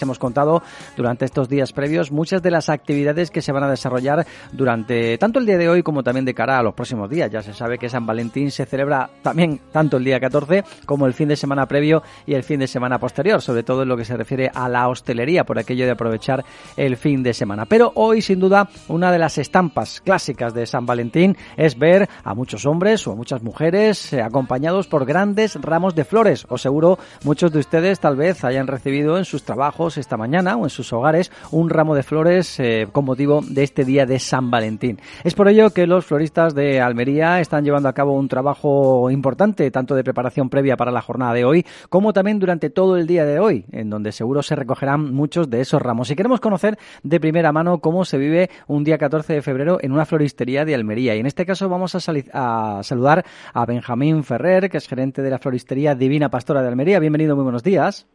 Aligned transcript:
Hemos 0.00 0.20
contado 0.20 0.62
durante 0.96 1.24
estos 1.24 1.48
días 1.48 1.72
previos 1.72 2.12
muchas 2.12 2.40
de 2.40 2.52
las 2.52 2.68
actividades 2.68 3.32
que 3.32 3.42
se 3.42 3.50
van 3.50 3.64
a 3.64 3.68
desarrollar 3.68 4.24
durante 4.52 5.18
tanto 5.18 5.40
el 5.40 5.46
día 5.46 5.58
de 5.58 5.68
hoy 5.68 5.82
como 5.82 6.04
también 6.04 6.24
de 6.24 6.34
cara 6.34 6.56
a 6.56 6.62
los 6.62 6.72
próximos 6.74 7.10
días. 7.10 7.32
Ya 7.32 7.42
se 7.42 7.52
sabe 7.52 7.78
que 7.78 7.88
San 7.88 8.06
Valentín 8.06 8.52
se 8.52 8.64
celebra 8.64 9.10
también 9.22 9.60
tanto 9.72 9.96
el 9.96 10.04
día 10.04 10.20
14 10.20 10.62
como 10.86 11.06
el 11.06 11.14
fin 11.14 11.26
de 11.26 11.34
semana 11.34 11.66
previo 11.66 12.04
y 12.26 12.34
el 12.34 12.44
fin 12.44 12.60
de 12.60 12.68
semana 12.68 13.00
posterior, 13.00 13.42
sobre 13.42 13.64
todo 13.64 13.82
en 13.82 13.88
lo 13.88 13.96
que 13.96 14.04
se 14.04 14.16
refiere 14.16 14.48
a 14.54 14.68
la 14.68 14.86
hostelería, 14.86 15.42
por 15.42 15.58
aquello 15.58 15.84
de 15.84 15.90
aprovechar 15.90 16.44
el 16.76 16.96
fin 16.96 17.24
de 17.24 17.34
semana. 17.34 17.66
Pero 17.66 17.90
hoy, 17.96 18.22
sin 18.22 18.38
duda, 18.38 18.68
una 18.86 19.10
de 19.10 19.18
las 19.18 19.36
estampas 19.36 20.00
clásicas 20.00 20.54
de 20.54 20.66
San 20.66 20.86
Valentín 20.86 21.36
es 21.56 21.76
ver 21.76 22.08
a 22.22 22.34
muchos 22.34 22.66
hombres 22.66 23.04
o 23.08 23.14
a 23.14 23.16
muchas 23.16 23.42
mujeres 23.42 24.12
eh, 24.12 24.22
acompañados 24.22 24.86
por 24.86 25.04
grandes 25.04 25.56
ramos 25.60 25.96
de 25.96 26.04
flores. 26.04 26.46
Os 26.48 26.62
seguro 26.62 27.00
muchos 27.24 27.50
de 27.50 27.58
ustedes 27.58 27.98
tal 27.98 28.14
vez 28.14 28.44
hayan 28.44 28.68
recibido 28.68 29.18
en 29.18 29.24
sus 29.24 29.42
trabajos 29.42 29.87
esta 29.96 30.16
mañana 30.16 30.56
o 30.56 30.64
en 30.64 30.70
sus 30.70 30.92
hogares 30.92 31.32
un 31.50 31.70
ramo 31.70 31.94
de 31.94 32.02
flores 32.02 32.58
eh, 32.60 32.88
con 32.92 33.04
motivo 33.04 33.40
de 33.42 33.62
este 33.62 33.84
día 33.84 34.06
de 34.06 34.18
San 34.18 34.50
Valentín. 34.50 35.00
Es 35.24 35.34
por 35.34 35.48
ello 35.48 35.70
que 35.70 35.86
los 35.86 36.04
floristas 36.04 36.54
de 36.54 36.80
Almería 36.80 37.40
están 37.40 37.64
llevando 37.64 37.88
a 37.88 37.92
cabo 37.92 38.12
un 38.12 38.28
trabajo 38.28 39.10
importante, 39.10 39.70
tanto 39.70 39.94
de 39.94 40.04
preparación 40.04 40.50
previa 40.50 40.76
para 40.76 40.92
la 40.92 41.00
jornada 41.00 41.32
de 41.32 41.44
hoy, 41.44 41.64
como 41.88 42.12
también 42.12 42.38
durante 42.38 42.70
todo 42.70 42.96
el 42.96 43.06
día 43.06 43.24
de 43.24 43.38
hoy, 43.38 43.64
en 43.72 43.90
donde 43.90 44.12
seguro 44.12 44.42
se 44.42 44.56
recogerán 44.56 45.14
muchos 45.14 45.48
de 45.48 45.60
esos 45.60 45.80
ramos. 45.80 46.10
Y 46.10 46.16
queremos 46.16 46.40
conocer 46.40 46.78
de 47.02 47.20
primera 47.20 47.52
mano 47.52 47.78
cómo 47.78 48.04
se 48.04 48.18
vive 48.18 48.50
un 48.66 48.84
día 48.84 48.98
14 48.98 49.34
de 49.34 49.42
febrero 49.42 49.78
en 49.80 49.92
una 49.92 50.04
floristería 50.04 50.64
de 50.64 50.74
Almería. 50.74 51.14
Y 51.14 51.20
en 51.20 51.26
este 51.26 51.46
caso 51.46 51.68
vamos 51.68 51.94
a, 51.94 51.98
a 52.32 52.82
saludar 52.82 53.24
a 53.52 53.66
Benjamín 53.66 54.24
Ferrer, 54.24 54.68
que 54.70 54.78
es 54.78 54.88
gerente 54.88 55.22
de 55.22 55.30
la 55.30 55.38
floristería 55.38 55.94
Divina 55.94 56.28
Pastora 56.28 56.62
de 56.62 56.68
Almería. 56.68 56.98
Bienvenido, 56.98 57.36
muy 57.36 57.44
buenos 57.44 57.62
días. 57.62 58.06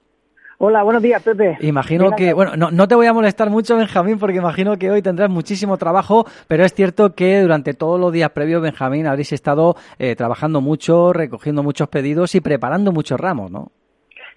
Hola, 0.60 0.84
buenos 0.84 1.02
días, 1.02 1.22
Pepe. 1.24 1.58
Imagino 1.62 2.12
que, 2.12 2.34
bueno, 2.34 2.56
no, 2.56 2.72
no, 2.72 2.88
te 2.88 2.96
voy 2.96 3.08
a 3.08 3.14
molestar 3.14 3.50
mucho, 3.50 3.76
Benjamín, 3.76 4.20
porque 4.20 4.38
imagino 4.38 4.78
que 4.78 4.92
hoy 4.92 5.02
tendrás 5.02 5.30
muchísimo 5.30 5.78
trabajo, 5.78 6.26
pero 6.48 6.64
es 6.64 6.74
cierto 6.74 7.16
que 7.16 7.42
durante 7.42 7.74
todos 7.74 8.00
los 8.00 8.14
días 8.14 8.30
previos, 8.30 8.62
Benjamín, 8.62 9.08
habréis 9.08 9.34
estado 9.34 9.76
eh, 9.98 10.16
trabajando 10.16 10.62
mucho, 10.62 11.12
recogiendo 11.12 11.64
muchos 11.64 11.90
pedidos 11.90 12.36
y 12.36 12.42
preparando 12.42 12.92
muchos 12.92 13.20
ramos, 13.20 13.52
¿no? 13.52 13.72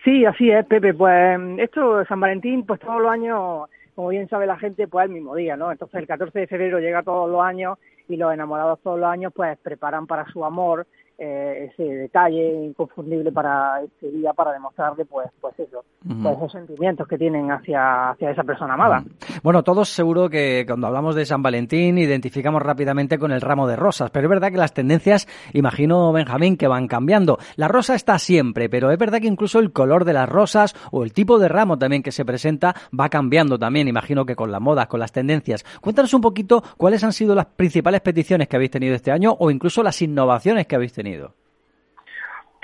Sí, 0.05 0.25
así 0.25 0.50
es, 0.50 0.64
Pepe. 0.67 0.95
Pues 0.95 1.39
esto, 1.58 2.05
San 2.06 2.20
Valentín, 2.20 2.64
pues 2.64 2.80
todos 2.80 3.03
los 3.03 3.11
años, 3.11 3.69
como 3.95 4.08
bien 4.08 4.28
sabe 4.28 4.47
la 4.47 4.58
gente, 4.58 4.89
pues 4.89 5.06
el 5.06 5.12
mismo 5.12 5.34
día, 5.34 5.56
¿no? 5.56 5.70
Entonces 5.70 6.01
el 6.01 6.06
14 6.06 6.41
de 6.41 6.47
febrero 6.47 6.78
llega 6.78 7.03
todos 7.03 7.30
los 7.30 7.42
años 7.42 7.78
y 8.08 8.17
los 8.17 8.33
enamorados 8.33 8.80
todos 8.83 8.98
los 8.98 9.08
años, 9.08 9.33
pues 9.34 9.58
preparan 9.58 10.06
para 10.06 10.25
su 10.27 10.45
amor 10.45 10.86
eh, 11.19 11.70
ese 11.72 11.83
detalle 11.83 12.53
inconfundible 12.67 13.33
para 13.33 13.81
este 13.83 14.11
día 14.11 14.34
para 14.34 14.53
demostrarle 14.53 15.06
pues 15.06 15.27
pues 15.41 15.58
eso 15.58 15.83
pues 16.05 16.36
esos 16.36 16.53
sentimientos 16.53 17.08
que 17.08 17.17
tienen 17.17 17.50
hacia 17.50 18.11
hacia 18.11 18.33
esa 18.33 18.45
persona 18.45 18.75
amada. 18.75 19.03
Bueno 19.42 19.62
todos 19.62 19.89
seguro 19.89 20.28
que 20.28 20.64
cuando 20.67 20.89
hablamos 20.89 21.14
de 21.14 21.25
San 21.25 21.42
Valentín 21.42 21.97
identificamos 21.97 22.61
rápidamente 22.61 23.19
con 23.19 23.33
el 23.33 23.41
ramo 23.41 23.67
de 23.67 23.77
rosas 23.77 24.11
pero 24.11 24.27
es 24.27 24.31
verdad 24.31 24.50
que 24.50 24.58
las 24.58 24.75
tendencias 24.75 25.27
imagino 25.55 26.13
Benjamín 26.13 26.58
que 26.58 26.68
van 26.68 26.86
cambiando. 26.86 27.39
La 27.57 27.68
rosa 27.68 27.95
está 27.95 28.18
siempre 28.18 28.68
pero 28.68 28.91
es 28.91 28.98
verdad 28.98 29.20
que 29.20 29.27
incluso 29.27 29.58
el 29.58 29.73
color 29.73 30.05
de 30.05 30.12
las 30.12 30.29
rosas 30.29 30.74
o 30.92 31.02
el 31.02 31.14
tipo 31.14 31.39
de 31.39 31.48
ramo 31.48 31.79
también 31.79 32.02
que 32.02 32.12
se 32.12 32.27
presenta 32.27 32.74
va 32.98 33.08
cambiando 33.08 33.58
también 33.58 33.89
imagino 33.89 34.27
que 34.27 34.36
con 34.36 34.52
las 34.52 34.61
modas 34.61 34.86
con 34.86 35.01
las 35.01 35.12
tendencias. 35.12 35.64
Cuéntanos 35.80 36.12
un 36.12 36.20
poquito 36.20 36.62
cuáles 36.77 37.02
han 37.05 37.14
sido 37.14 37.35
las 37.35 37.46
principales 37.46 38.02
peticiones 38.02 38.48
que 38.48 38.57
habéis 38.57 38.70
tenido 38.70 38.95
este 38.95 39.12
año 39.12 39.35
o 39.39 39.51
incluso 39.51 39.83
las 39.83 40.02
innovaciones 40.02 40.67
que 40.67 40.77
habéis 40.77 40.92
tenido 40.92 41.05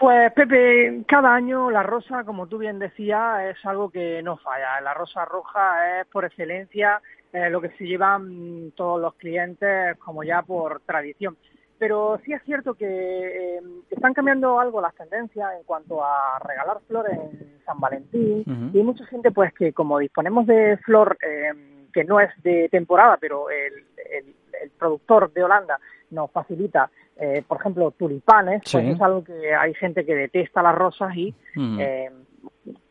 pues 0.03 0.32
Pepe, 0.32 1.04
cada 1.06 1.32
año 1.32 1.70
la 1.70 1.84
rosa, 1.84 2.25
como 2.25 2.48
tú 2.48 2.58
bien 2.58 2.80
decías, 2.80 3.56
es 3.56 3.64
algo 3.64 3.88
que 3.88 4.20
no 4.20 4.36
falla. 4.36 4.80
La 4.80 4.94
rosa 4.94 5.25
roja 5.25 6.00
es 6.00 6.08
por 6.08 6.25
excelencia 6.25 7.00
eh, 7.32 7.48
lo 7.50 7.60
que 7.60 7.70
se 7.78 7.84
llevan 7.84 8.72
todos 8.75 9.00
los 9.00 9.14
clientes 9.14 9.97
como 9.98 10.25
ya 10.25 10.42
por 10.42 10.80
tradición. 10.80 11.36
Pero 11.78 12.19
sí 12.25 12.32
es 12.32 12.42
cierto 12.42 12.75
que 12.75 12.84
eh, 12.84 13.60
están 13.91 14.12
cambiando 14.12 14.59
algo 14.59 14.80
las 14.80 14.92
tendencias 14.97 15.48
en 15.56 15.62
cuanto 15.62 16.04
a 16.04 16.36
regalar 16.41 16.80
flores 16.88 17.16
en 17.16 17.60
San 17.64 17.78
Valentín 17.78 18.42
y 18.74 18.78
hay 18.78 18.82
mucha 18.82 19.06
gente 19.06 19.30
pues 19.30 19.54
que 19.54 19.72
como 19.72 20.00
disponemos 20.00 20.48
de 20.48 20.78
flor 20.78 21.16
eh, 21.22 21.53
que 21.92 22.03
no 22.03 22.19
es 22.19 22.30
de 22.42 22.69
temporada, 22.70 23.19
pero 23.20 23.50
el, 23.50 23.84
el 24.10 24.70
productor 24.70 25.32
de 25.32 25.44
Holanda 25.44 25.78
nos 26.10 26.28
facilita 26.32 26.91
eh, 27.17 27.43
por 27.47 27.61
ejemplo, 27.61 27.91
tulipanes, 27.93 28.62
pues 28.71 28.84
es 28.84 29.00
algo 29.00 29.23
que 29.23 29.55
hay 29.55 29.75
gente 29.75 30.05
que 30.05 30.15
detesta 30.15 30.62
las 30.62 30.75
rosas 30.75 31.15
y 31.17 31.34
mm. 31.55 31.81
eh, 31.81 32.11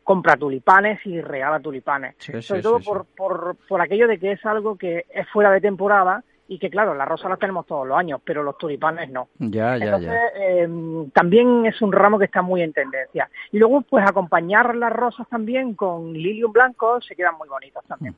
compra 0.04 0.36
tulipanes 0.36 1.04
y 1.06 1.20
regala 1.20 1.60
tulipanes. 1.60 2.16
Sobre 2.18 2.62
todo 2.62 2.80
por, 2.80 3.06
por, 3.16 3.56
por 3.68 3.80
aquello 3.80 4.08
de 4.08 4.18
que 4.18 4.32
es 4.32 4.46
algo 4.46 4.76
que 4.76 5.06
es 5.12 5.28
fuera 5.30 5.50
de 5.50 5.60
temporada 5.60 6.24
y 6.48 6.58
que 6.58 6.68
claro, 6.70 6.94
las 6.94 7.08
rosas 7.08 7.30
las 7.30 7.38
tenemos 7.38 7.66
todos 7.66 7.86
los 7.86 7.96
años, 7.96 8.20
pero 8.24 8.42
los 8.42 8.58
tulipanes 8.58 9.10
no. 9.10 9.28
Ya, 9.38 9.76
ya, 9.76 9.84
Entonces, 9.84 10.12
em, 10.34 11.10
también 11.10 11.66
es 11.66 11.80
un 11.80 11.92
ramo 11.92 12.18
que 12.18 12.26
está 12.26 12.42
muy 12.42 12.62
en 12.62 12.72
tendencia. 12.72 13.28
Y 13.50 13.58
luego, 13.58 13.80
pues 13.82 14.04
acompañar 14.06 14.74
las 14.74 14.92
rosas 14.92 15.28
también 15.28 15.74
con 15.74 16.12
lilium 16.12 16.52
blanco 16.52 17.00
se 17.00 17.14
quedan 17.14 17.36
muy 17.38 17.48
bonitas 17.48 17.84
también. 17.86 18.14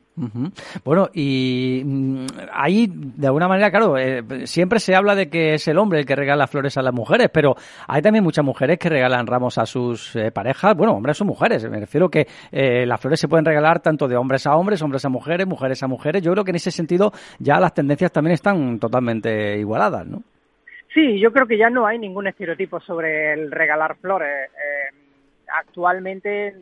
Bueno, 0.84 1.08
y 1.12 1.82
mm, 1.84 2.26
ahí, 2.52 2.90
de 2.90 3.26
alguna 3.26 3.48
manera, 3.48 3.70
claro, 3.70 3.96
eh, 3.98 4.46
siempre 4.46 4.80
se 4.80 4.94
habla 4.94 5.14
de 5.14 5.28
que 5.28 5.54
es 5.54 5.68
el 5.68 5.78
hombre 5.78 6.00
el 6.00 6.06
que 6.06 6.16
regala 6.16 6.46
flores 6.46 6.76
a 6.76 6.82
las 6.82 6.94
mujeres, 6.94 7.28
pero 7.32 7.54
hay 7.86 8.02
también 8.02 8.24
muchas 8.24 8.44
mujeres 8.44 8.78
que 8.78 8.88
regalan 8.88 9.26
ramos 9.26 9.58
a 9.58 9.66
sus 9.66 10.16
eh, 10.16 10.30
parejas, 10.30 10.76
bueno, 10.76 10.94
hombres 10.94 11.20
o 11.20 11.24
mujeres, 11.24 11.68
me 11.68 11.80
refiero 11.80 12.08
que 12.08 12.26
eh, 12.50 12.86
las 12.86 13.00
flores 13.00 13.20
se 13.20 13.28
pueden 13.28 13.44
regalar 13.44 13.80
tanto 13.80 14.08
de 14.08 14.16
hombres 14.16 14.46
a 14.46 14.56
hombres, 14.56 14.82
hombres 14.82 15.04
a 15.04 15.08
mujeres, 15.08 15.46
mujeres 15.46 15.82
a 15.82 15.86
mujeres. 15.86 16.22
Yo 16.22 16.32
creo 16.32 16.44
que 16.44 16.50
en 16.50 16.56
ese 16.56 16.70
sentido 16.70 17.12
ya 17.38 17.58
las 17.60 17.74
tendencias 17.74 18.12
también 18.14 18.32
están 18.32 18.78
totalmente 18.78 19.58
igualadas, 19.58 20.06
¿no? 20.06 20.22
Sí, 20.94 21.19
yo 21.19 21.32
creo 21.32 21.47
que 21.47 21.58
ya 21.58 21.69
no 21.69 21.86
hay 21.86 21.98
ningún 21.98 22.28
estereotipo 22.28 22.80
sobre 22.80 23.32
el 23.32 23.50
regalar 23.50 23.97
flores. 23.97 24.48
Eh, 24.50 24.94
actualmente 25.52 26.54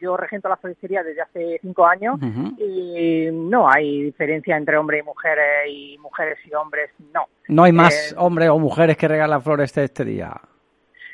yo 0.00 0.16
regento 0.16 0.48
la 0.48 0.56
floristería 0.56 1.02
desde 1.02 1.22
hace 1.22 1.58
cinco 1.60 1.86
años 1.86 2.18
y 2.58 3.28
no 3.32 3.68
hay 3.68 4.02
diferencia 4.02 4.56
entre 4.56 4.76
hombres 4.76 5.02
y 5.02 5.04
mujeres 5.04 5.68
y 5.68 5.98
mujeres 5.98 6.38
y 6.44 6.54
hombres, 6.54 6.90
no. 7.12 7.26
No 7.48 7.64
hay 7.64 7.72
más 7.72 8.12
eh, 8.12 8.14
hombres 8.18 8.48
o 8.48 8.58
mujeres 8.58 8.96
que 8.96 9.08
regalan 9.08 9.42
flores 9.42 9.76
este 9.76 10.04
día. 10.04 10.32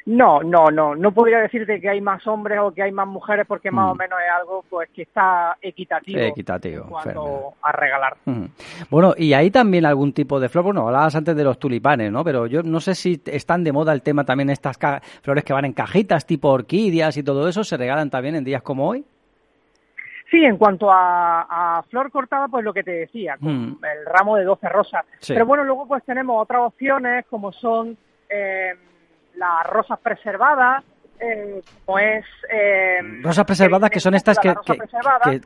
No, 0.06 0.42
no, 0.42 0.66
no. 0.70 0.94
No 0.94 1.12
podría 1.12 1.38
decirte 1.38 1.80
que 1.80 1.88
hay 1.88 2.00
más 2.00 2.26
hombres 2.26 2.58
o 2.60 2.72
que 2.72 2.82
hay 2.82 2.92
más 2.92 3.08
mujeres 3.08 3.46
porque 3.46 3.70
más 3.70 3.90
o 3.90 3.94
mm. 3.94 3.98
menos 3.98 4.18
es 4.20 4.32
algo 4.38 4.64
pues 4.68 4.90
que 4.90 5.02
está 5.02 5.56
equitativo. 5.62 6.20
Equitativo. 6.20 6.84
cuanto 6.84 7.54
a 7.62 7.72
regalar. 7.72 8.16
Mm. 8.26 8.44
Bueno, 8.90 9.14
y 9.16 9.32
hay 9.32 9.50
también 9.50 9.86
algún 9.86 10.12
tipo 10.12 10.38
de 10.38 10.50
flor. 10.50 10.64
Bueno, 10.64 10.86
hablabas 10.86 11.14
antes 11.16 11.34
de 11.34 11.44
los 11.44 11.58
tulipanes, 11.58 12.12
¿no? 12.12 12.22
Pero 12.22 12.46
yo 12.46 12.62
no 12.62 12.80
sé 12.80 12.94
si 12.94 13.22
están 13.24 13.64
de 13.64 13.72
moda 13.72 13.94
el 13.94 14.02
tema 14.02 14.24
también 14.24 14.50
estas 14.50 14.78
flores 15.22 15.42
que 15.42 15.54
van 15.54 15.64
en 15.64 15.72
cajitas 15.72 16.26
tipo 16.26 16.50
orquídeas 16.50 17.16
y 17.16 17.22
todo 17.22 17.48
eso. 17.48 17.64
¿Se 17.64 17.78
regalan 17.78 18.10
también 18.10 18.34
en 18.34 18.44
días 18.44 18.62
como 18.62 18.86
hoy? 18.86 19.04
Sí, 20.30 20.44
en 20.44 20.58
cuanto 20.58 20.88
a, 20.90 21.82
flor 21.88 22.10
cortada, 22.10 22.48
pues 22.48 22.62
lo 22.62 22.74
que 22.74 22.82
te 22.82 22.90
decía, 22.90 23.36
con 23.38 23.70
mm. 23.70 23.78
el 23.84 24.04
ramo 24.06 24.36
de 24.36 24.44
12 24.44 24.68
rosas. 24.68 25.06
Pero 25.26 25.46
bueno, 25.46 25.64
luego 25.64 25.86
pues 25.86 26.04
tenemos 26.04 26.42
otras 26.42 26.60
opciones 26.62 27.24
como 27.30 27.52
son... 27.52 27.96
Eh, 28.28 28.74
las 29.36 29.66
rosas 29.66 29.98
preservadas, 30.00 30.84
eh, 31.20 31.62
pues... 31.84 32.24
Eh, 32.52 32.98
rosas 33.22 33.44
preservadas 33.44 33.90
que 33.90 34.00
son 34.00 34.14
estas 34.14 34.38
que, 34.38 34.54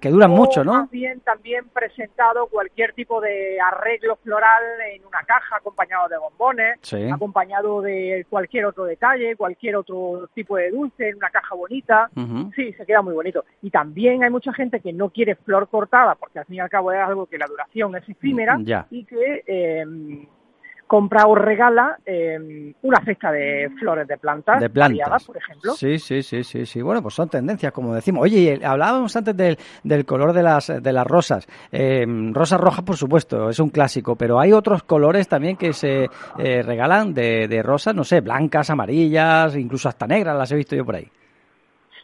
que, 0.01 0.11
duran 0.11 0.31
mucho, 0.31 0.65
¿no? 0.65 0.73
También, 0.73 1.21
también 1.21 1.69
presentado 1.73 2.47
cualquier 2.47 2.93
tipo 2.95 3.21
de 3.21 3.59
arreglo 3.61 4.17
floral 4.17 4.63
en 4.93 5.05
una 5.05 5.21
caja 5.21 5.57
acompañado 5.57 6.09
de 6.09 6.19
bombones, 6.19 6.79
acompañado 7.13 7.83
de 7.83 8.27
cualquier 8.29 8.67
otro 8.67 8.85
detalle, 8.85 9.37
cualquier 9.37 9.77
otro 9.77 10.29
tipo 10.35 10.57
de 10.57 10.71
dulce 10.71 11.11
en 11.11 11.17
una 11.17 11.31
caja 11.31 11.55
bonita. 11.55 12.11
Sí, 12.57 12.73
se 12.73 12.87
queda 12.87 13.03
muy 13.03 13.15
bonito. 13.15 13.45
Y 13.63 13.71
también 13.71 14.25
hay 14.25 14.31
mucha 14.31 14.53
gente 14.53 14.81
que 14.81 14.93
no 14.93 15.11
quiere 15.11 15.37
flor 15.37 15.69
cortada 15.69 16.15
porque 16.15 16.39
al 16.39 16.47
fin 16.47 16.57
y 16.57 16.61
al 16.61 16.71
cabo 16.71 16.93
es 16.93 17.01
algo 17.01 17.27
que 17.27 17.39
la 17.39 17.47
duración 17.47 17.95
es 17.97 18.09
efímera 18.09 18.59
y 18.91 19.05
que... 19.05 19.45
Eh, 19.47 20.27
compra 20.89 21.27
o 21.27 21.35
regala 21.37 21.99
eh, 22.05 22.75
una 22.83 23.01
cesta 23.05 23.31
de 23.31 23.71
flores 23.79 24.09
de 24.09 24.17
plantas, 24.17 24.61
de 24.61 24.71
plantas, 24.71 25.25
por 25.25 25.37
ejemplo. 25.37 25.75
Sí, 25.75 25.99
sí, 25.99 26.23
sí, 26.23 26.43
sí, 26.43 26.67
sí. 26.67 26.83
Bueno, 26.83 27.03
pues 27.03 27.15
son 27.15 27.29
tendencias, 27.29 27.73
como 27.73 27.95
decimos. 27.95 28.25
Oye, 28.25 28.59
hablábamos 28.65 29.15
antes 29.15 29.37
del, 29.37 29.57
del 29.85 30.05
color 30.05 30.33
de 30.33 30.43
las, 30.43 30.83
de 30.83 30.93
las 30.93 31.07
rosas. 31.07 31.47
Eh, 31.71 32.05
rosas 32.33 32.61
rojas, 32.61 32.83
por 32.83 32.97
supuesto, 32.97 33.51
es 33.51 33.61
un 33.61 33.69
clásico, 33.69 34.17
pero 34.17 34.41
hay 34.41 34.53
otros 34.53 34.83
colores 34.83 35.29
también 35.29 35.57
que 35.57 35.73
se 35.73 36.09
eh, 36.39 36.63
regalan 36.63 37.15
de, 37.15 37.47
de 37.47 37.63
rosas, 37.63 37.95
no 37.95 38.03
sé, 38.03 38.21
blancas, 38.21 38.71
amarillas, 38.71 39.55
incluso 39.55 39.89
hasta 39.89 40.07
negras, 40.07 40.37
las 40.37 40.51
he 40.51 40.57
visto 40.57 40.75
yo 40.75 40.85
por 40.85 40.97
ahí. 40.97 41.09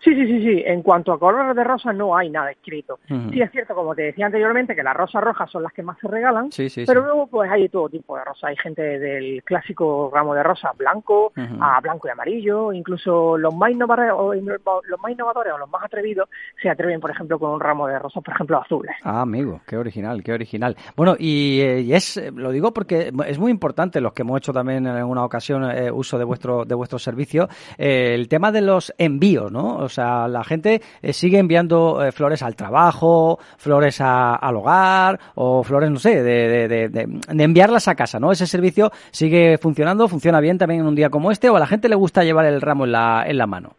Sí, 0.05 0.15
sí, 0.15 0.27
sí, 0.27 0.43
sí. 0.43 0.63
En 0.67 0.83
cuanto 0.83 1.13
a 1.13 1.19
colores 1.19 1.57
de 1.57 1.65
rosa 1.65 1.93
no 1.93 2.15
hay 2.15 2.29
nada 2.29 2.51
escrito. 2.51 2.99
Sí 3.09 3.41
es 3.41 3.51
cierto, 3.51 3.75
como 3.75 3.95
te 3.95 4.03
decía 4.03 4.27
anteriormente, 4.27 4.77
que 4.77 4.83
las 4.83 4.95
rosas 4.95 5.25
rojas 5.25 5.51
son 5.51 5.63
las 5.63 5.73
que 5.73 5.83
más 5.83 5.99
se 5.99 6.09
regalan, 6.09 6.51
pero 6.87 7.03
luego 7.03 7.27
pues 7.27 7.51
hay 7.51 7.69
todo 7.71 7.89
tipo 7.89 8.17
de 8.17 8.25
rosas. 8.25 8.45
Hay 8.45 8.57
gente 8.57 8.83
del 8.99 9.43
clásico 9.45 10.11
ramo 10.13 10.35
de 10.35 10.43
rosa 10.43 10.73
blanco 10.77 11.33
a 11.61 11.81
blanco 11.81 12.09
y 12.09 12.11
amarillo, 12.11 12.73
incluso 12.73 13.39
los 13.39 13.55
más 13.55 13.71
innovadores 13.71 14.13
o 14.15 14.35
los 14.35 15.01
más 15.01 15.13
innovadores 15.13 15.53
o 15.55 15.59
los 15.59 15.71
más 15.71 15.85
atrevidos 15.85 16.29
se 16.61 16.69
atreven, 16.69 17.01
por 17.01 17.11
ejemplo, 17.11 17.39
con 17.39 17.53
un 17.53 17.61
ramo 17.61 17.87
de 17.87 17.99
rosas, 17.99 18.23
por 18.23 18.35
ejemplo, 18.35 18.59
azules. 18.59 18.95
Ah, 19.05 19.23
amigo, 19.23 19.61
qué 19.67 19.77
original, 19.77 20.23
qué 20.23 20.33
original. 20.33 20.77
Bueno, 20.97 21.17
y, 21.19 21.61
eh, 21.61 21.97
es, 21.97 22.21
lo 22.35 22.51
digo 22.51 22.73
porque 22.73 23.11
es 23.27 23.39
muy 23.39 23.51
importante 23.51 24.01
los 24.01 24.13
que 24.13 24.23
hemos 24.23 24.39
hecho 24.39 24.53
también 24.53 24.87
en 24.87 24.97
alguna 24.97 25.25
ocasión 25.25 25.65
eh, 25.71 25.91
uso 25.91 26.19
de 26.19 26.25
vuestro 26.25 26.65
de 26.65 26.75
vuestro 26.75 26.99
servicio, 26.99 27.49
eh, 27.79 28.15
el 28.15 28.29
tema 28.29 28.53
de 28.53 28.61
los 28.61 28.93
envíos, 28.99 29.51
¿no? 29.51 29.77
O 29.77 29.89
sea, 29.95 30.29
la 30.29 30.45
gente 30.45 30.83
eh, 31.03 31.13
sigue 31.13 31.39
enviando 31.39 32.05
eh, 32.05 32.13
flores 32.13 32.43
al 32.43 32.57
trabajo, 32.57 33.39
flores 33.57 34.01
al 34.01 34.57
hogar 34.57 35.21
o 35.35 35.63
flores, 35.63 35.91
no 35.91 35.99
sé, 35.99 36.23
de, 36.23 36.69
de, 36.69 36.89
de, 36.89 37.45
enviarlas 37.45 37.89
a 37.89 37.95
casa, 37.95 38.19
¿no? 38.19 38.33
Ese 38.33 38.47
servicio 38.47 38.91
sigue 39.11 39.59
funcionando, 39.59 40.09
funciona 40.09 40.41
bien 40.41 40.59
también 40.59 40.81
en 40.81 40.87
un 40.87 40.95
día 40.95 41.11
como 41.11 41.31
este 41.31 41.49
o 41.51 41.57
a 41.57 41.61
la 41.61 41.67
gente 41.67 41.89
le 41.89 41.97
gusta 41.97 42.25
llevar 42.25 42.47
el 42.47 42.61
ramo 42.61 42.85
en 42.85 42.93
la, 42.93 43.25
en 43.27 43.39
la 43.39 43.47
mano. 43.47 43.77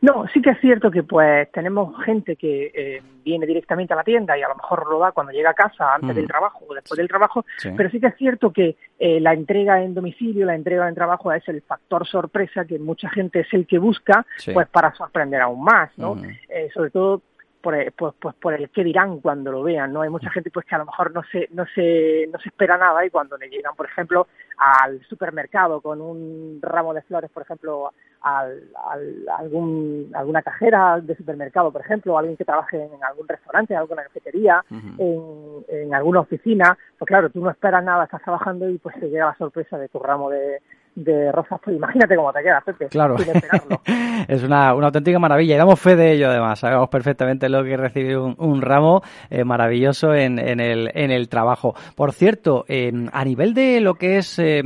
No, 0.00 0.26
sí 0.32 0.40
que 0.40 0.50
es 0.50 0.60
cierto 0.60 0.90
que 0.90 1.02
pues 1.02 1.50
tenemos 1.50 2.00
gente 2.04 2.36
que 2.36 2.70
eh, 2.72 3.02
viene 3.24 3.46
directamente 3.46 3.92
a 3.92 3.96
la 3.96 4.04
tienda 4.04 4.38
y 4.38 4.42
a 4.42 4.48
lo 4.48 4.54
mejor 4.54 4.88
lo 4.88 5.00
da 5.00 5.10
cuando 5.10 5.32
llega 5.32 5.50
a 5.50 5.54
casa, 5.54 5.94
antes 5.94 6.14
del 6.14 6.28
trabajo 6.28 6.64
o 6.68 6.74
después 6.74 6.96
del 6.96 7.08
trabajo, 7.08 7.44
pero 7.76 7.90
sí 7.90 7.98
que 7.98 8.06
es 8.06 8.16
cierto 8.16 8.52
que 8.52 8.76
eh, 8.98 9.18
la 9.20 9.32
entrega 9.32 9.82
en 9.82 9.94
domicilio, 9.94 10.46
la 10.46 10.54
entrega 10.54 10.88
en 10.88 10.94
trabajo 10.94 11.32
es 11.32 11.46
el 11.48 11.62
factor 11.62 12.06
sorpresa 12.06 12.64
que 12.64 12.78
mucha 12.78 13.10
gente 13.10 13.40
es 13.40 13.52
el 13.52 13.66
que 13.66 13.78
busca 13.78 14.24
pues 14.54 14.68
para 14.68 14.94
sorprender 14.94 15.40
aún 15.40 15.64
más, 15.64 15.90
¿no? 15.98 16.16
eh, 16.48 16.68
sobre 16.72 16.90
todo 16.90 17.22
por 17.60 17.74
el, 17.74 17.90
pues, 17.92 18.14
pues 18.20 18.34
por 18.36 18.54
el 18.54 18.70
qué 18.70 18.84
dirán 18.84 19.18
cuando 19.18 19.50
lo 19.50 19.62
vean, 19.62 19.92
¿no? 19.92 20.02
Hay 20.02 20.10
mucha 20.10 20.30
gente 20.30 20.50
pues 20.50 20.64
que 20.64 20.76
a 20.76 20.78
lo 20.78 20.86
mejor 20.86 21.12
no 21.12 21.22
se, 21.30 21.48
no 21.52 21.64
se, 21.74 22.28
no 22.32 22.38
se 22.38 22.50
espera 22.50 22.78
nada 22.78 23.04
y 23.04 23.10
cuando 23.10 23.36
le 23.36 23.48
llegan, 23.48 23.74
por 23.76 23.86
ejemplo, 23.86 24.28
al 24.58 25.00
supermercado 25.08 25.80
con 25.80 26.00
un 26.00 26.58
ramo 26.60 26.92
de 26.92 27.02
flores, 27.02 27.30
por 27.30 27.42
ejemplo, 27.42 27.92
al, 28.22 28.64
al, 28.90 29.26
algún, 29.38 30.10
alguna 30.14 30.42
cajera 30.42 31.00
de 31.00 31.16
supermercado, 31.16 31.70
por 31.70 31.80
ejemplo, 31.80 32.18
alguien 32.18 32.36
que 32.36 32.44
trabaje 32.44 32.82
en 32.82 33.04
algún 33.04 33.28
restaurante, 33.28 33.74
en 33.74 33.78
alguna 33.78 34.02
cafetería, 34.02 34.64
en, 34.70 35.64
en 35.68 35.94
alguna 35.94 36.20
oficina, 36.20 36.76
pues 36.98 37.06
claro, 37.06 37.30
tú 37.30 37.40
no 37.40 37.50
esperas 37.50 37.84
nada, 37.84 38.04
estás 38.04 38.22
trabajando 38.22 38.68
y 38.68 38.78
pues 38.78 38.98
te 38.98 39.08
llega 39.08 39.26
la 39.26 39.36
sorpresa 39.36 39.78
de 39.78 39.88
tu 39.88 39.98
ramo 40.00 40.30
de, 40.30 40.60
de 41.04 41.30
rosas, 41.32 41.60
pues 41.62 41.76
imagínate 41.76 42.16
cómo 42.16 42.32
te 42.32 42.42
queda, 42.42 42.60
Pepe. 42.60 42.88
Claro. 42.88 43.16
es 44.28 44.42
una, 44.42 44.74
una 44.74 44.86
auténtica 44.86 45.18
maravilla 45.18 45.54
y 45.54 45.58
damos 45.58 45.78
fe 45.78 45.94
de 45.94 46.12
ello 46.12 46.28
además. 46.28 46.58
Sabemos 46.58 46.88
perfectamente 46.88 47.48
lo 47.48 47.62
que 47.62 47.76
recibir 47.76 48.18
un, 48.18 48.34
un 48.38 48.60
ramo 48.62 49.02
eh, 49.30 49.44
maravilloso 49.44 50.12
en, 50.12 50.38
en, 50.38 50.60
el, 50.60 50.90
en 50.94 51.10
el 51.10 51.28
trabajo. 51.28 51.74
Por 51.94 52.12
cierto, 52.12 52.64
eh, 52.68 52.92
a 53.12 53.24
nivel 53.24 53.54
de 53.54 53.80
lo 53.80 53.94
que 53.94 54.18
es 54.18 54.38
eh, 54.38 54.62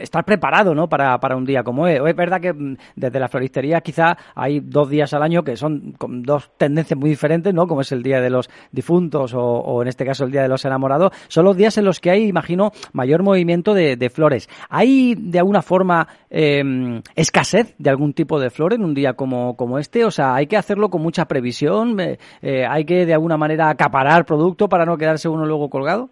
estar 0.00 0.24
preparado 0.24 0.74
¿no? 0.74 0.88
para, 0.88 1.18
para 1.18 1.36
un 1.36 1.44
día 1.44 1.62
como 1.62 1.82
hoy, 1.82 1.92
es 1.92 2.16
verdad 2.16 2.40
que 2.40 2.52
mm, 2.52 2.76
desde 2.96 3.20
la 3.20 3.28
floristería 3.28 3.80
quizá 3.80 4.16
hay 4.34 4.60
dos 4.60 4.88
días 4.88 5.12
al 5.12 5.22
año 5.22 5.42
que 5.42 5.56
son 5.56 5.92
con 5.92 6.22
dos 6.22 6.50
tendencias 6.56 6.98
muy 6.98 7.10
diferentes, 7.10 7.52
¿no? 7.52 7.66
como 7.66 7.82
es 7.82 7.92
el 7.92 8.02
Día 8.02 8.20
de 8.20 8.30
los 8.30 8.48
Difuntos 8.72 9.34
o, 9.34 9.40
o 9.40 9.82
en 9.82 9.88
este 9.88 10.06
caso 10.06 10.24
el 10.24 10.32
Día 10.32 10.42
de 10.42 10.48
los 10.48 10.64
Enamorados. 10.64 11.12
Son 11.28 11.44
los 11.44 11.56
días 11.56 11.76
en 11.76 11.84
los 11.84 12.00
que 12.00 12.10
hay, 12.10 12.26
imagino, 12.26 12.70
mayor 12.92 13.22
movimiento 13.22 13.74
de, 13.74 13.96
de 13.96 14.10
flores. 14.10 14.48
¿Hay 14.68 15.09
de 15.14 15.38
alguna 15.38 15.62
forma 15.62 16.06
eh, 16.30 17.00
escasez 17.14 17.74
de 17.78 17.90
algún 17.90 18.12
tipo 18.12 18.40
de 18.40 18.50
flor 18.50 18.74
en 18.74 18.84
un 18.84 18.94
día 18.94 19.14
como, 19.14 19.56
como 19.56 19.78
este? 19.78 20.04
O 20.04 20.10
sea, 20.10 20.34
hay 20.34 20.46
que 20.46 20.56
hacerlo 20.56 20.90
con 20.90 21.02
mucha 21.02 21.26
previsión, 21.26 21.98
eh, 22.00 22.18
eh, 22.42 22.66
hay 22.66 22.84
que 22.84 23.06
de 23.06 23.14
alguna 23.14 23.36
manera 23.36 23.68
acaparar 23.68 24.24
producto 24.24 24.68
para 24.68 24.84
no 24.84 24.96
quedarse 24.96 25.28
uno 25.28 25.46
luego 25.46 25.70
colgado. 25.70 26.10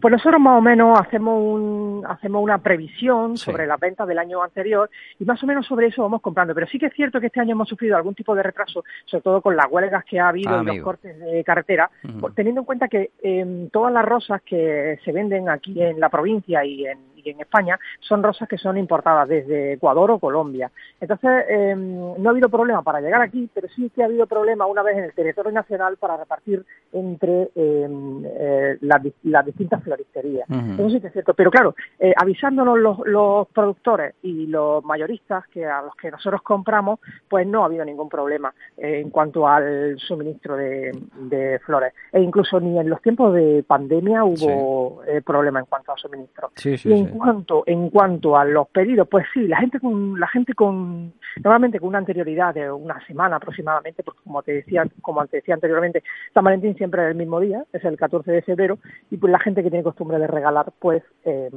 Pues 0.00 0.12
nosotros 0.12 0.40
más 0.40 0.58
o 0.58 0.62
menos 0.62 0.98
hacemos 0.98 1.38
un, 1.38 2.04
hacemos 2.08 2.42
una 2.42 2.58
previsión 2.58 3.36
sobre 3.36 3.66
las 3.66 3.78
ventas 3.78 4.08
del 4.08 4.18
año 4.18 4.42
anterior 4.42 4.88
y 5.18 5.24
más 5.24 5.42
o 5.42 5.46
menos 5.46 5.66
sobre 5.66 5.88
eso 5.88 6.02
vamos 6.02 6.22
comprando. 6.22 6.54
Pero 6.54 6.66
sí 6.66 6.78
que 6.78 6.86
es 6.86 6.94
cierto 6.94 7.20
que 7.20 7.26
este 7.26 7.40
año 7.40 7.52
hemos 7.52 7.68
sufrido 7.68 7.96
algún 7.96 8.14
tipo 8.14 8.34
de 8.34 8.42
retraso, 8.42 8.84
sobre 9.04 9.22
todo 9.22 9.40
con 9.42 9.56
las 9.56 9.66
huelgas 9.70 10.04
que 10.04 10.18
ha 10.18 10.28
habido 10.28 10.62
y 10.62 10.66
los 10.66 10.78
cortes 10.78 11.18
de 11.18 11.44
carretera, 11.44 11.90
teniendo 12.34 12.62
en 12.62 12.64
cuenta 12.64 12.88
que 12.88 13.10
eh, 13.22 13.68
todas 13.70 13.92
las 13.92 14.04
rosas 14.04 14.40
que 14.42 14.98
se 15.04 15.12
venden 15.12 15.48
aquí 15.48 15.82
en 15.82 16.00
la 16.00 16.08
provincia 16.08 16.64
y 16.64 16.86
en, 16.86 17.11
y 17.24 17.30
en 17.30 17.40
España 17.40 17.78
son 18.00 18.22
rosas 18.22 18.48
que 18.48 18.58
son 18.58 18.76
importadas 18.76 19.28
desde 19.28 19.74
Ecuador 19.74 20.10
o 20.10 20.18
Colombia. 20.18 20.70
Entonces, 21.00 21.44
eh, 21.48 21.74
no 21.76 22.28
ha 22.28 22.32
habido 22.32 22.48
problema 22.48 22.82
para 22.82 23.00
llegar 23.00 23.22
aquí, 23.22 23.48
pero 23.52 23.68
sí 23.68 23.90
que 23.90 24.02
ha 24.02 24.06
habido 24.06 24.26
problema 24.26 24.66
una 24.66 24.82
vez 24.82 24.98
en 24.98 25.04
el 25.04 25.12
territorio 25.12 25.52
nacional 25.52 25.96
para 25.96 26.16
repartir 26.16 26.64
entre 26.92 27.50
eh, 27.54 27.88
eh, 28.24 28.78
las, 28.80 29.02
las, 29.22 29.46
distintas 29.46 29.82
floristerías. 29.82 30.48
Eso 30.50 30.90
sí 30.90 31.00
que 31.00 31.06
es 31.06 31.12
cierto. 31.12 31.34
Pero 31.34 31.50
claro, 31.50 31.74
eh, 31.98 32.12
avisándonos 32.16 32.78
los, 32.78 32.98
los, 33.06 33.48
productores 33.48 34.14
y 34.22 34.46
los 34.46 34.84
mayoristas 34.84 35.46
que 35.48 35.64
a 35.66 35.82
los 35.82 35.94
que 35.96 36.10
nosotros 36.10 36.42
compramos, 36.42 37.00
pues 37.28 37.46
no 37.46 37.62
ha 37.62 37.66
habido 37.66 37.84
ningún 37.84 38.08
problema 38.08 38.52
en 38.76 39.10
cuanto 39.10 39.46
al 39.46 39.98
suministro 39.98 40.56
de, 40.56 40.92
de, 41.16 41.58
flores. 41.60 41.92
E 42.12 42.20
incluso 42.20 42.60
ni 42.60 42.78
en 42.78 42.88
los 42.88 43.00
tiempos 43.00 43.34
de 43.34 43.64
pandemia 43.66 44.24
hubo 44.24 45.02
sí. 45.04 45.10
Eh, 45.12 45.22
problema 45.22 45.60
en 45.60 45.66
cuanto 45.66 45.92
al 45.92 45.98
suministro. 45.98 46.50
Sí, 46.56 46.78
sí, 46.78 46.88
y 46.88 46.92
en 46.92 47.11
cuanto 47.18 47.64
en 47.66 47.90
cuanto 47.90 48.36
a 48.36 48.44
los 48.44 48.68
pedidos, 48.68 49.08
pues 49.08 49.26
sí, 49.32 49.46
la 49.46 49.58
gente 49.58 49.80
con 49.80 50.18
la 50.18 50.28
gente 50.28 50.54
con 50.54 51.12
normalmente 51.42 51.80
con 51.80 51.90
una 51.90 51.98
anterioridad 51.98 52.54
de 52.54 52.70
una 52.70 53.04
semana 53.06 53.36
aproximadamente, 53.36 54.02
porque 54.02 54.20
como 54.24 54.42
te 54.42 54.52
decía, 54.52 54.84
como 55.00 55.26
te 55.26 55.38
decía 55.38 55.54
anteriormente, 55.54 56.02
San 56.34 56.44
Valentín 56.44 56.76
siempre 56.76 57.02
es 57.02 57.10
el 57.10 57.16
mismo 57.16 57.40
día, 57.40 57.64
es 57.72 57.84
el 57.84 57.96
14 57.96 58.30
de 58.30 58.42
febrero, 58.42 58.78
y 59.10 59.16
pues 59.16 59.30
la 59.30 59.38
gente 59.38 59.62
que 59.62 59.70
tiene 59.70 59.84
costumbre 59.84 60.18
de 60.18 60.26
regalar, 60.26 60.72
pues 60.78 61.02
eh, 61.24 61.50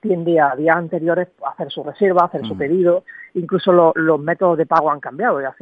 tiende 0.00 0.40
a 0.40 0.54
días 0.56 0.76
anteriores 0.76 1.28
a 1.44 1.50
hacer 1.50 1.70
su 1.70 1.82
reserva, 1.82 2.22
a 2.22 2.26
hacer 2.26 2.42
mm. 2.42 2.48
su 2.48 2.56
pedido, 2.56 3.04
incluso 3.34 3.72
lo, 3.72 3.92
los 3.94 4.20
métodos 4.20 4.58
de 4.58 4.66
pago 4.66 4.90
han 4.90 5.00
cambiado, 5.00 5.40
ya 5.40 5.54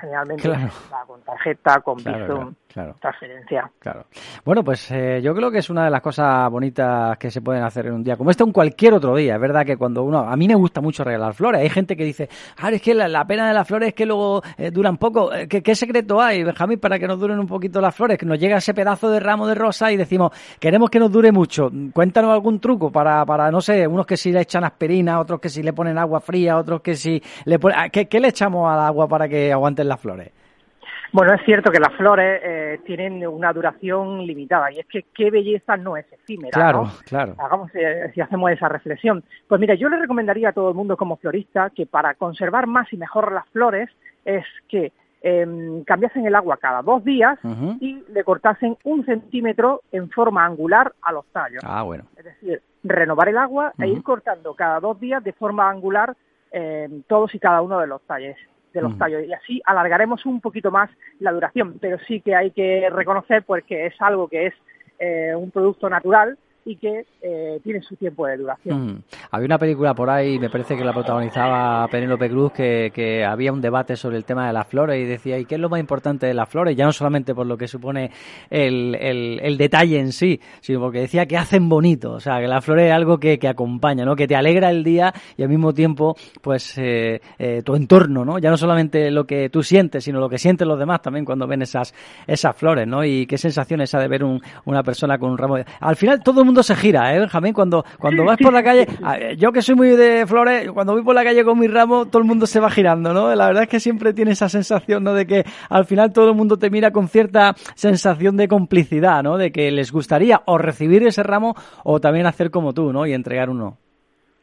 generalmente 0.00 0.42
claro. 0.42 0.68
con 1.06 1.22
tarjeta, 1.22 1.80
con 1.80 1.96
claro, 1.96 2.18
Bizum, 2.18 2.54
claro, 2.72 2.96
transferencia. 3.00 3.70
Claro. 3.78 4.06
Bueno, 4.44 4.62
pues 4.62 4.90
eh, 4.90 5.20
yo 5.22 5.34
creo 5.34 5.50
que 5.50 5.58
es 5.58 5.70
una 5.70 5.84
de 5.84 5.90
las 5.90 6.00
cosas 6.00 6.50
bonitas 6.50 7.16
que 7.18 7.30
se 7.30 7.40
pueden 7.40 7.62
hacer 7.62 7.86
en 7.86 7.94
un 7.94 8.02
día 8.02 8.16
como 8.16 8.30
este, 8.30 8.44
en 8.44 8.52
cualquier 8.52 8.94
otro 8.94 9.14
día. 9.16 9.34
Es 9.34 9.40
verdad 9.40 9.64
que 9.64 9.76
cuando 9.76 10.02
uno, 10.02 10.18
a 10.20 10.36
mí 10.36 10.48
me 10.48 10.54
gusta 10.54 10.80
mucho 10.80 11.04
regalar 11.04 11.34
flores. 11.34 11.60
Hay 11.60 11.70
gente 11.70 11.96
que 11.96 12.04
dice, 12.04 12.28
ah, 12.58 12.70
es 12.70 12.82
que 12.82 12.94
la, 12.94 13.08
la 13.08 13.24
pena 13.24 13.48
de 13.48 13.54
las 13.54 13.66
flores 13.66 13.88
es 13.88 13.94
que 13.94 14.06
luego 14.06 14.42
eh, 14.56 14.70
duran 14.70 14.96
poco. 14.96 15.32
Eh, 15.32 15.48
¿Qué, 15.48 15.62
¿Qué, 15.62 15.74
secreto 15.74 16.20
hay, 16.20 16.42
Benjamín, 16.44 16.78
para 16.78 16.98
que 16.98 17.06
nos 17.06 17.18
duren 17.18 17.38
un 17.38 17.46
poquito 17.46 17.80
las 17.80 17.94
flores? 17.94 18.18
Que 18.18 18.26
nos 18.26 18.38
llega 18.38 18.56
ese 18.56 18.74
pedazo 18.74 19.10
de 19.10 19.20
ramo 19.20 19.46
de 19.46 19.54
rosa 19.54 19.92
y 19.92 19.96
decimos, 19.96 20.32
queremos 20.58 20.90
que 20.90 20.98
nos 20.98 21.10
dure 21.10 21.32
mucho. 21.32 21.70
Cuéntanos 21.92 22.32
algún 22.32 22.60
truco 22.60 22.90
para, 22.90 23.24
para 23.24 23.50
no 23.50 23.60
sé, 23.72 23.86
unos 23.86 24.06
que 24.06 24.16
si 24.16 24.32
le 24.32 24.40
echan 24.40 24.64
aspirina, 24.64 25.20
otros 25.20 25.40
que 25.40 25.48
si 25.48 25.62
le 25.62 25.72
ponen 25.72 25.98
agua 25.98 26.20
fría, 26.20 26.56
otros 26.56 26.80
que 26.80 26.94
si 26.94 27.20
le 27.44 27.58
ponen... 27.58 27.90
¿Qué, 27.90 28.06
¿Qué, 28.06 28.20
le 28.20 28.28
echamos 28.28 28.70
al 28.70 28.80
agua 28.80 29.08
para 29.08 29.28
que 29.28 29.52
aguanten 29.52 29.88
las 29.88 30.00
flores? 30.00 30.30
Bueno, 31.12 31.34
es 31.34 31.44
cierto 31.44 31.70
que 31.70 31.78
las 31.78 31.94
flores 31.94 32.40
eh, 32.42 32.80
tienen 32.86 33.26
una 33.26 33.52
duración 33.52 34.24
limitada 34.24 34.72
y 34.72 34.78
es 34.78 34.86
que 34.86 35.04
qué 35.14 35.30
belleza 35.30 35.76
no 35.76 35.98
es 35.98 36.10
efímera. 36.10 36.52
Claro, 36.52 36.84
¿no? 36.84 36.92
claro. 37.04 37.34
Hagamos, 37.38 37.70
eh, 37.74 38.10
si 38.14 38.22
hacemos 38.22 38.50
esa 38.50 38.68
reflexión. 38.70 39.22
Pues 39.46 39.60
mira, 39.60 39.74
yo 39.74 39.90
le 39.90 39.98
recomendaría 39.98 40.48
a 40.48 40.52
todo 40.52 40.70
el 40.70 40.74
mundo 40.74 40.96
como 40.96 41.18
florista 41.18 41.68
que 41.68 41.84
para 41.84 42.14
conservar 42.14 42.66
más 42.66 42.90
y 42.94 42.96
mejor 42.96 43.30
las 43.30 43.46
flores 43.50 43.90
es 44.24 44.44
que 44.68 44.92
eh, 45.22 45.82
cambiasen 45.86 46.26
el 46.26 46.34
agua 46.34 46.56
cada 46.56 46.82
dos 46.82 47.04
días 47.04 47.38
uh 47.44 47.48
-huh. 47.48 47.78
y 47.80 48.04
le 48.12 48.24
cortasen 48.24 48.76
un 48.84 49.04
centímetro 49.04 49.82
en 49.92 50.10
forma 50.10 50.44
angular 50.44 50.92
a 51.02 51.12
los 51.12 51.24
tallos. 51.26 51.62
Ah, 51.64 51.82
bueno. 51.82 52.04
Es 52.16 52.24
decir, 52.24 52.62
renovar 52.82 53.28
el 53.28 53.38
agua 53.38 53.72
uh 53.76 53.80
-huh. 53.80 53.84
e 53.84 53.88
ir 53.88 54.02
cortando 54.02 54.54
cada 54.54 54.80
dos 54.80 54.98
días 54.98 55.22
de 55.22 55.32
forma 55.32 55.70
angular 55.70 56.16
eh, 56.50 56.88
todos 57.06 57.34
y 57.34 57.38
cada 57.38 57.62
uno 57.62 57.78
de 57.78 57.86
los 57.86 58.02
talles 58.02 58.36
de 58.74 58.80
los 58.82 58.92
uh 58.92 58.94
-huh. 58.94 58.98
tallos 58.98 59.22
y 59.24 59.32
así 59.32 59.62
alargaremos 59.64 60.26
un 60.26 60.40
poquito 60.40 60.70
más 60.70 60.90
la 61.20 61.32
duración, 61.32 61.78
pero 61.80 61.98
sí 62.06 62.20
que 62.20 62.34
hay 62.34 62.50
que 62.50 62.88
reconocer 62.90 63.44
pues 63.44 63.64
que 63.64 63.86
es 63.86 63.94
algo 64.00 64.28
que 64.28 64.46
es 64.46 64.54
eh, 64.98 65.34
un 65.36 65.50
producto 65.50 65.88
natural 65.88 66.36
y 66.64 66.76
que 66.76 67.06
eh, 67.20 67.60
tiene 67.62 67.82
su 67.82 67.96
tiempo 67.96 68.26
de 68.26 68.36
duración. 68.36 68.86
Mm. 68.86 69.02
Había 69.30 69.46
una 69.46 69.58
película 69.58 69.94
por 69.94 70.10
ahí, 70.10 70.38
me 70.38 70.48
parece 70.48 70.76
que 70.76 70.84
la 70.84 70.92
protagonizaba 70.92 71.86
Penélope 71.88 72.28
Cruz, 72.28 72.52
que, 72.52 72.90
que, 72.94 73.24
había 73.24 73.52
un 73.52 73.60
debate 73.60 73.96
sobre 73.96 74.16
el 74.16 74.24
tema 74.24 74.46
de 74.46 74.52
las 74.52 74.66
flores 74.66 75.00
y 75.00 75.04
decía, 75.04 75.38
¿y 75.38 75.44
qué 75.44 75.56
es 75.56 75.60
lo 75.60 75.68
más 75.68 75.80
importante 75.80 76.26
de 76.26 76.34
las 76.34 76.48
flores? 76.48 76.76
Ya 76.76 76.84
no 76.84 76.92
solamente 76.92 77.34
por 77.34 77.46
lo 77.46 77.56
que 77.56 77.66
supone 77.66 78.10
el, 78.50 78.94
el, 78.94 79.56
detalle 79.56 79.98
en 79.98 80.12
sí, 80.12 80.40
sino 80.60 80.80
porque 80.80 81.00
decía 81.00 81.26
que 81.26 81.36
hacen 81.36 81.68
bonito, 81.68 82.12
o 82.12 82.20
sea, 82.20 82.40
que 82.40 82.46
la 82.46 82.60
flores 82.60 82.86
es 82.86 82.92
algo 82.92 83.18
que, 83.18 83.38
que 83.38 83.48
acompaña, 83.48 84.04
¿no? 84.04 84.14
Que 84.16 84.26
te 84.26 84.36
alegra 84.36 84.70
el 84.70 84.84
día 84.84 85.12
y 85.36 85.42
al 85.42 85.48
mismo 85.48 85.72
tiempo, 85.72 86.16
pues, 86.40 86.78
eh, 86.78 87.20
eh, 87.38 87.62
tu 87.64 87.74
entorno, 87.74 88.24
¿no? 88.24 88.38
Ya 88.38 88.50
no 88.50 88.56
solamente 88.56 89.10
lo 89.10 89.24
que 89.26 89.48
tú 89.50 89.62
sientes, 89.62 90.04
sino 90.04 90.20
lo 90.20 90.28
que 90.28 90.38
sienten 90.38 90.68
los 90.68 90.78
demás 90.78 91.02
también 91.02 91.24
cuando 91.24 91.46
ven 91.46 91.62
esas, 91.62 91.94
esas 92.26 92.56
flores, 92.56 92.86
¿no? 92.86 93.04
Y 93.04 93.26
qué 93.26 93.38
sensación 93.38 93.80
esa 93.80 93.98
de 93.98 94.08
ver 94.08 94.24
un, 94.24 94.40
una 94.64 94.82
persona 94.82 95.18
con 95.18 95.30
un 95.30 95.38
ramo 95.38 95.56
de... 95.56 95.64
Al 95.80 95.96
final 95.96 96.22
todo 96.22 96.40
el 96.40 96.46
mundo 96.46 96.51
se 96.62 96.74
gira, 96.74 97.14
¿eh, 97.14 97.20
Benjamín? 97.20 97.52
Cuando, 97.52 97.84
cuando 97.98 98.24
vas 98.24 98.36
por 98.36 98.52
la 98.52 98.64
calle, 98.64 98.86
yo 99.38 99.52
que 99.52 99.62
soy 99.62 99.76
muy 99.76 99.90
de 99.90 100.26
flores, 100.26 100.70
cuando 100.72 100.94
voy 100.94 101.02
por 101.02 101.14
la 101.14 101.22
calle 101.22 101.44
con 101.44 101.58
mi 101.58 101.68
ramo, 101.68 102.06
todo 102.06 102.20
el 102.20 102.26
mundo 102.26 102.46
se 102.46 102.58
va 102.58 102.68
girando, 102.68 103.14
¿no? 103.14 103.32
La 103.34 103.46
verdad 103.46 103.62
es 103.62 103.68
que 103.68 103.78
siempre 103.78 104.12
tiene 104.12 104.32
esa 104.32 104.48
sensación, 104.48 105.04
¿no? 105.04 105.14
De 105.14 105.26
que 105.26 105.44
al 105.68 105.84
final 105.84 106.12
todo 106.12 106.30
el 106.30 106.36
mundo 106.36 106.56
te 106.56 106.68
mira 106.68 106.90
con 106.90 107.06
cierta 107.06 107.54
sensación 107.76 108.36
de 108.36 108.48
complicidad, 108.48 109.22
¿no? 109.22 109.38
De 109.38 109.52
que 109.52 109.70
les 109.70 109.92
gustaría 109.92 110.42
o 110.46 110.58
recibir 110.58 111.06
ese 111.06 111.22
ramo 111.22 111.54
o 111.84 112.00
también 112.00 112.26
hacer 112.26 112.50
como 112.50 112.72
tú, 112.72 112.92
¿no? 112.92 113.06
Y 113.06 113.12
entregar 113.12 113.48
uno. 113.48 113.78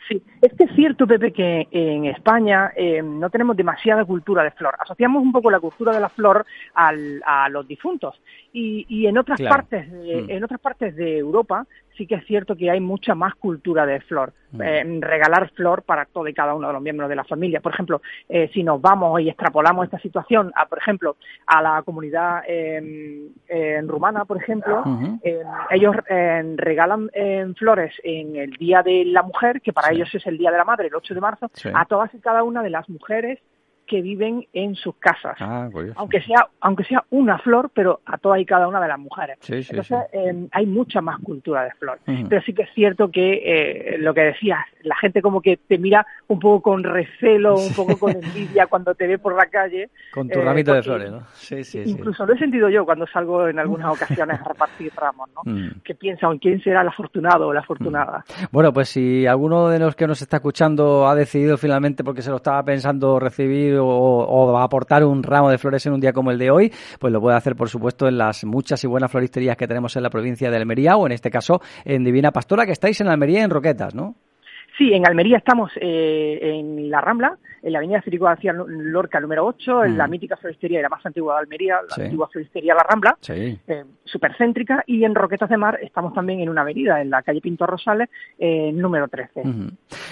Sí, 0.09 0.23
es 0.41 0.51
que 0.53 0.63
es 0.63 0.71
cierto, 0.75 1.05
Pepe, 1.05 1.31
que 1.31 1.67
en 1.69 2.05
España 2.05 2.71
eh, 2.75 2.99
no 3.03 3.29
tenemos 3.29 3.55
demasiada 3.55 4.03
cultura 4.05 4.43
de 4.43 4.49
flor. 4.51 4.73
Asociamos 4.79 5.21
un 5.21 5.31
poco 5.31 5.51
la 5.51 5.59
cultura 5.59 5.93
de 5.93 5.99
la 5.99 6.09
flor 6.09 6.47
al, 6.73 7.21
a 7.23 7.47
los 7.49 7.67
difuntos. 7.67 8.19
Y, 8.51 8.87
y 8.89 9.05
en 9.05 9.19
otras 9.19 9.39
partes, 9.39 9.91
de, 9.91 10.23
mm. 10.23 10.31
en 10.31 10.43
otras 10.43 10.59
partes 10.59 10.95
de 10.95 11.19
Europa 11.19 11.67
sí 11.99 12.07
que 12.07 12.15
es 12.15 12.25
cierto 12.25 12.55
que 12.55 12.71
hay 12.71 12.79
mucha 12.79 13.13
más 13.13 13.35
cultura 13.35 13.85
de 13.85 13.99
flor, 13.99 14.31
mm. 14.53 14.61
eh, 14.61 14.99
regalar 15.01 15.51
flor 15.51 15.83
para 15.83 16.05
todo 16.05 16.27
y 16.29 16.33
cada 16.33 16.55
uno 16.55 16.67
de 16.67 16.73
los 16.73 16.81
miembros 16.81 17.09
de 17.09 17.15
la 17.17 17.25
familia. 17.25 17.59
Por 17.59 17.73
ejemplo, 17.73 18.01
eh, 18.29 18.49
si 18.53 18.63
nos 18.63 18.81
vamos 18.81 19.19
y 19.19 19.27
extrapolamos 19.27 19.85
esta 19.85 19.99
situación 19.99 20.53
a, 20.55 20.65
por 20.65 20.79
ejemplo, 20.79 21.17
a 21.45 21.61
la 21.61 21.81
comunidad 21.83 22.43
en 22.47 23.87
rumana, 23.87 24.23
por 24.23 24.37
ejemplo, 24.37 24.83
ellos 25.69 25.95
regalan 26.55 27.09
flores 27.57 27.93
en 28.03 28.37
el 28.37 28.51
Día 28.51 28.81
de 28.81 29.03
la 29.05 29.23
Mujer, 29.23 29.61
que 29.61 29.73
para 29.73 29.91
ellos 29.91 30.09
es 30.15 30.25
el 30.25 30.37
Día 30.37 30.51
de 30.51 30.57
la 30.57 30.63
Madre, 30.63 30.87
el 30.87 30.95
8 30.95 31.13
de 31.13 31.21
marzo, 31.21 31.51
a 31.73 31.85
todas 31.85 32.13
y 32.13 32.19
cada 32.19 32.43
una 32.43 32.63
de 32.63 32.69
las 32.69 32.87
mujeres 32.89 33.39
que 33.89 34.01
viven 34.01 34.47
en 34.53 34.75
sus 34.75 34.95
casas. 34.95 35.35
Ah, 35.39 35.67
aunque 35.95 36.21
sea 36.21 36.47
aunque 36.61 36.83
sea 36.83 37.03
una 37.09 37.39
flor, 37.39 37.71
pero 37.73 38.01
a 38.05 38.17
todas 38.17 38.39
y 38.39 38.45
cada 38.45 38.67
una 38.67 38.79
de 38.79 38.87
las 38.87 38.99
mujeres. 38.99 39.37
Entonces 39.49 39.97
em, 40.13 40.47
hay 40.51 40.65
mucha 40.67 41.01
más 41.01 41.19
cultura 41.19 41.63
de 41.63 41.71
flor. 41.71 41.99
Pero 42.05 42.41
sí 42.43 42.53
que 42.53 42.63
es 42.63 42.69
cierto 42.73 43.09
que 43.09 43.41
eh, 43.43 43.97
lo 43.97 44.13
que 44.13 44.21
decías, 44.21 44.59
la 44.81 44.95
gente 44.97 45.21
como 45.21 45.41
que 45.41 45.57
te 45.57 45.77
mira 45.77 46.05
un 46.27 46.39
poco 46.39 46.61
con 46.61 46.83
recelo, 46.83 47.55
un 47.55 47.73
poco 47.73 47.97
con 47.97 48.11
envidia 48.23 48.67
cuando 48.67 48.93
te 48.95 49.07
ve 49.07 49.17
por 49.17 49.35
la 49.35 49.45
calle. 49.47 49.89
Con 50.13 50.29
tu 50.29 50.39
ramito 50.41 50.73
de 50.73 50.83
flores, 50.83 51.11
¿no? 51.11 51.23
Sí, 51.33 51.63
sí, 51.63 51.81
incluso 51.85 52.25
lo 52.25 52.33
he 52.33 52.37
sentido 52.37 52.69
yo 52.69 52.85
cuando 52.85 53.05
salgo 53.07 53.47
en 53.47 53.59
algunas 53.59 53.93
ocasiones 53.93 54.39
a 54.39 54.43
repartir 54.43 54.91
ramos, 54.95 55.29
¿no? 55.35 55.51
Mm. 55.51 55.81
Que 55.83 55.95
piensan 55.95 56.37
quién 56.37 56.61
será 56.61 56.81
el 56.81 56.87
afortunado 56.87 57.47
o 57.47 57.53
la 57.53 57.61
afortunada. 57.61 58.23
Mm. 58.27 58.43
Bueno, 58.51 58.73
pues 58.73 58.89
si 58.89 59.25
alguno 59.25 59.69
de 59.69 59.79
los 59.79 59.95
que 59.95 60.07
nos 60.07 60.21
está 60.21 60.37
escuchando 60.37 61.07
ha 61.07 61.15
decidido 61.15 61.57
finalmente 61.57 62.03
porque 62.03 62.21
se 62.21 62.29
lo 62.29 62.37
estaba 62.37 62.63
pensando 62.63 63.19
recibir 63.19 63.77
o, 63.79 64.57
aportar 64.59 65.03
un 65.05 65.23
ramo 65.23 65.49
de 65.49 65.57
flores 65.57 65.85
en 65.85 65.93
un 65.93 65.99
día 65.99 66.13
como 66.13 66.31
el 66.31 66.37
de 66.37 66.51
hoy, 66.51 66.73
pues 66.99 67.13
lo 67.13 67.21
puede 67.21 67.37
hacer, 67.37 67.55
por 67.55 67.69
supuesto, 67.69 68.07
en 68.07 68.17
las 68.17 68.43
muchas 68.45 68.83
y 68.83 68.87
buenas 68.87 69.11
floristerías 69.11 69.57
que 69.57 69.67
tenemos 69.67 69.95
en 69.95 70.03
la 70.03 70.09
provincia 70.09 70.49
de 70.49 70.57
Almería 70.57 70.97
o 70.97 71.05
en 71.05 71.13
este 71.13 71.29
caso 71.29 71.61
en 71.85 72.03
Divina 72.03 72.31
Pastora, 72.31 72.65
que 72.65 72.71
estáis 72.71 72.99
en 73.01 73.07
Almería 73.07 73.43
en 73.43 73.49
Roquetas, 73.49 73.95
¿no? 73.95 74.15
Sí, 74.79 74.93
en 74.93 75.05
Almería 75.05 75.37
estamos 75.37 75.73
eh, 75.75 76.39
en 76.41 76.89
la 76.89 77.01
Rambla, 77.01 77.37
en 77.61 77.73
la 77.73 77.79
avenida 77.79 78.01
Federico 78.01 78.25
García 78.25 78.53
Lorca 78.53 79.19
número 79.19 79.45
8, 79.45 79.83
en 79.83 79.97
la 79.97 80.07
mm. 80.07 80.09
mítica 80.09 80.37
floristería 80.37 80.79
y 80.79 80.81
la 80.81 80.87
más 80.87 81.05
antigua 81.05 81.33
de 81.33 81.39
Almería, 81.41 81.79
la 81.97 82.05
antigua 82.05 82.29
floristería 82.31 82.73
La 82.73 82.83
Rambla, 82.83 83.17
sí. 83.19 83.59
eh, 83.67 83.83
supercéntrica, 84.05 84.81
y 84.87 85.03
en 85.03 85.15
Roquetas 85.15 85.49
de 85.49 85.57
Mar 85.57 85.77
estamos 85.81 86.13
también 86.13 86.39
en 86.39 86.47
una 86.47 86.61
avenida, 86.61 87.01
en 87.01 87.09
la 87.09 87.21
calle 87.21 87.41
Pinto 87.41 87.65
Rosales, 87.65 88.09
eh, 88.37 88.71
número 88.71 89.09
13. 89.09 89.41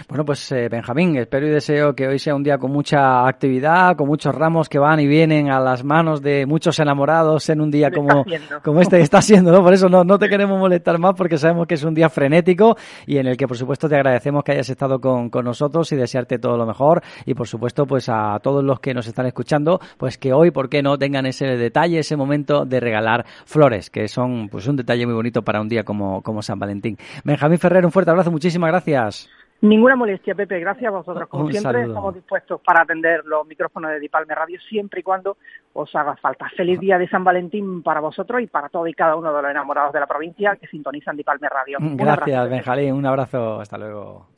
Bueno, 0.10 0.26
pues 0.26 0.52
eh, 0.52 0.68
Benjamín, 0.70 1.16
espero 1.16 1.48
y 1.48 1.52
deseo 1.52 1.96
que 1.96 2.06
hoy 2.06 2.20
sea 2.20 2.36
un 2.36 2.44
día 2.44 2.58
con 2.58 2.72
mucha 2.72 3.26
actividad, 3.26 3.96
con 3.96 4.08
muchos 4.08 4.36
ramos 4.36 4.68
que 4.68 4.80
van 4.80 5.00
y 5.00 5.08
vienen 5.08 5.50
a 5.50 5.62
las 5.62 5.86
manos 5.86 6.22
de 6.22 6.46
muchos 6.46 6.78
enamorados 6.80 7.50
en 7.50 7.62
un 7.62 7.72
día 7.72 7.90
como, 7.90 8.26
como 8.64 8.82
este 8.82 8.98
que 8.98 9.04
está 9.04 9.22
siendo, 9.22 9.54
¿no? 9.54 9.64
Por 9.64 9.74
eso 9.74 9.88
no, 9.88 10.04
no 10.04 10.20
te 10.20 10.28
queremos 10.28 10.60
molestar 10.60 11.00
más 11.00 11.14
porque 11.16 11.38
sabemos 11.38 11.68
que 11.68 11.76
es 11.76 11.84
un 11.86 11.94
día 11.94 12.10
frenético 12.10 12.76
y 13.06 13.18
en 13.18 13.28
el 13.28 13.38
que 13.38 13.48
por 13.48 13.56
supuesto 13.56 13.88
te 13.88 13.96
agradecemos 13.96 14.44
que 14.44 14.57
hayas 14.58 14.70
estado 14.70 15.00
con, 15.00 15.30
con 15.30 15.46
nosotros 15.46 15.92
y 15.92 15.96
desearte 15.96 16.40
todo 16.40 16.58
lo 16.58 16.66
mejor 16.66 17.02
y 17.26 17.34
por 17.34 17.48
supuesto, 17.48 17.86
pues 17.86 18.10
a 18.10 18.40
todos 18.42 18.64
los 18.64 18.80
que 18.80 18.94
nos 18.94 19.08
están 19.08 19.26
escuchando, 19.26 19.80
pues 19.98 20.18
que 20.18 20.34
hoy, 20.34 20.52
¿por 20.52 20.70
qué 20.70 20.82
no?, 20.82 20.98
tengan 20.98 21.26
ese 21.26 21.46
detalle, 21.46 22.00
ese 22.00 22.18
momento 22.18 22.66
de 22.66 22.80
regalar 22.80 23.26
flores, 23.46 23.90
que 23.90 24.08
son 24.08 24.50
pues 24.50 24.68
un 24.68 24.76
detalle 24.76 25.06
muy 25.06 25.16
bonito 25.16 25.44
para 25.44 25.62
un 25.62 25.70
día 25.70 25.84
como, 25.84 26.22
como 26.22 26.42
San 26.42 26.60
Valentín. 26.60 26.98
Benjamín 27.24 27.60
Ferrer, 27.60 27.86
un 27.86 27.92
fuerte 27.92 28.12
abrazo, 28.12 28.32
muchísimas 28.32 28.72
gracias. 28.72 29.30
Ninguna 29.60 29.96
molestia, 29.96 30.36
Pepe. 30.36 30.60
Gracias 30.60 30.88
a 30.88 30.96
vosotros. 30.96 31.28
Como 31.30 31.50
siempre, 31.50 31.82
estamos 31.82 32.14
dispuestos 32.14 32.62
para 32.62 32.84
atender 32.84 33.26
los 33.26 33.48
micrófonos 33.48 33.90
de 33.90 34.00
Dipalme 34.00 34.36
Radio 34.36 34.60
siempre 34.70 35.00
y 35.00 35.04
cuando 35.04 35.38
os 35.74 35.96
haga 35.96 36.16
falta. 36.18 36.48
Feliz 36.56 36.80
día 36.80 37.00
de 37.00 37.10
San 37.10 37.24
Valentín 37.24 37.82
para 37.82 38.00
vosotros 38.00 38.40
y 38.42 38.46
para 38.46 38.70
todo 38.70 38.86
y 38.86 38.94
cada 38.94 39.16
uno 39.16 39.34
de 39.34 39.42
los 39.42 39.50
enamorados 39.50 39.94
de 39.94 40.00
la 40.00 40.06
provincia 40.06 40.56
que 40.62 40.68
sintonizan 40.68 41.18
Dipalme 41.18 41.50
Radio. 41.50 41.80
Gracias, 41.82 42.50
Benjamín. 42.50 42.94
Un 42.94 43.06
abrazo. 43.08 43.60
Hasta 43.60 43.80
luego. 43.80 44.37